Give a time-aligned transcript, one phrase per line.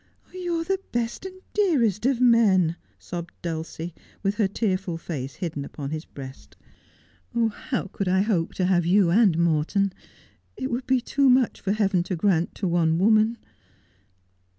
[0.33, 3.93] 'You are the best and clearest of men,' sobbed Dulcie,
[4.23, 6.55] with her tearful face hidden upon his breast.'
[7.69, 9.05] How could I hope to Dulcie Sacrifices Herself.
[9.09, 9.93] 159 have you and Morton?
[10.57, 13.37] It would be too much for heaven to grant to one woman.'